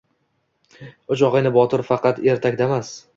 [1.15, 2.91] Uch og‘ayni botir faqat ertakdamas